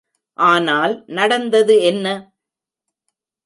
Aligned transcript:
ஆனால் 0.39 0.93
நடந்தது 1.09 1.75
என்ன? 1.83 2.07